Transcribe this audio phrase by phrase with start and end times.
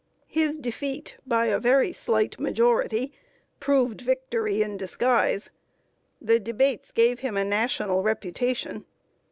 [0.29, 3.13] His defeat, by a very slight majority,
[3.59, 5.51] proved victory in disguise.
[6.19, 8.85] The debates gave him a National reputation.